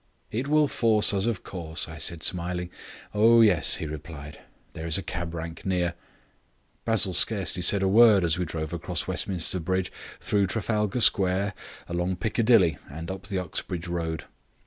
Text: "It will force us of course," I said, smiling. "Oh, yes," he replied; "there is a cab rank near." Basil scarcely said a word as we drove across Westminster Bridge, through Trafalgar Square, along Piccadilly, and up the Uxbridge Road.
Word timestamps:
"It 0.31 0.47
will 0.47 0.67
force 0.67 1.13
us 1.13 1.27
of 1.27 1.43
course," 1.43 1.87
I 1.87 1.99
said, 1.99 2.23
smiling. 2.23 2.71
"Oh, 3.13 3.41
yes," 3.41 3.75
he 3.75 3.85
replied; 3.85 4.39
"there 4.73 4.87
is 4.87 4.97
a 4.97 5.03
cab 5.03 5.35
rank 5.35 5.63
near." 5.63 5.93
Basil 6.85 7.13
scarcely 7.13 7.61
said 7.61 7.83
a 7.83 7.87
word 7.87 8.23
as 8.23 8.35
we 8.35 8.43
drove 8.45 8.73
across 8.73 9.05
Westminster 9.05 9.59
Bridge, 9.59 9.91
through 10.19 10.47
Trafalgar 10.47 11.01
Square, 11.01 11.53
along 11.87 12.15
Piccadilly, 12.15 12.79
and 12.89 13.11
up 13.11 13.27
the 13.27 13.37
Uxbridge 13.37 13.87
Road. 13.87 14.23